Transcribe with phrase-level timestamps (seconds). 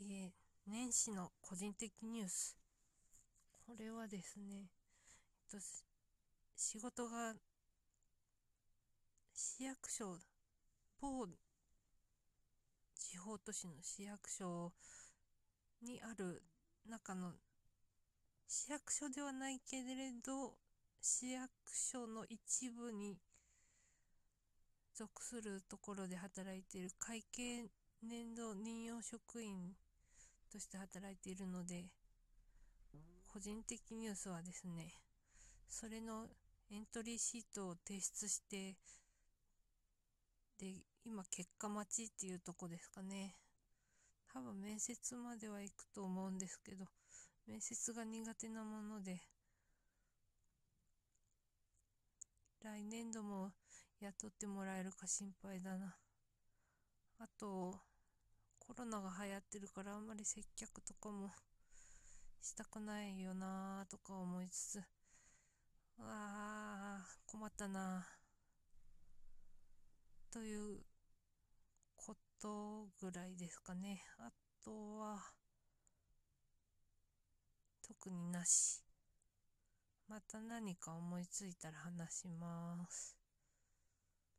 [0.00, 0.30] えー、
[0.66, 2.56] 年始の個人的ニュース。
[3.66, 4.44] これはですね、
[5.52, 5.64] えっと、
[6.56, 7.34] 仕事が
[9.32, 10.18] 市役所、
[11.00, 11.26] 某
[13.14, 14.72] 地方都市の市役所
[15.82, 16.42] にある
[16.88, 17.32] 中の
[18.48, 20.54] 市役所ではないけれど
[21.00, 23.16] 市役所の一部に
[24.94, 27.64] 属するところで働いている会計
[28.02, 29.74] 年度任用職員
[30.54, 31.90] として働いているので
[33.26, 34.94] 個人的ニュースはですね
[35.68, 36.28] それの
[36.70, 38.76] エントリーシートを提出して
[40.60, 40.72] で
[41.04, 43.34] 今結果待ちっていうとこですかね
[44.32, 46.84] 多分面接までは行くと思うんですけど
[47.48, 49.22] 面接が苦手なもので
[52.62, 53.50] 来年度も
[54.00, 55.96] 雇ってもらえるか心配だな。
[57.18, 57.74] あと、
[58.66, 61.30] コロナが流行ってるからあんまり接客とかも
[62.40, 64.78] したくないよなとか思いつつ、
[65.98, 68.06] ああ、困ったな
[70.32, 70.80] という
[71.96, 74.02] ことぐらいですかね。
[74.18, 74.30] あ
[74.64, 75.22] とは、
[77.86, 78.82] 特になし。
[80.08, 83.23] また何か思いついたら話します。